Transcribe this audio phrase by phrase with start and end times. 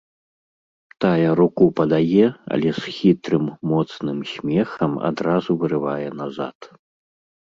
[1.03, 6.57] Тая руку падае, але з хітрым, моцным смехам адразу вырывае назад.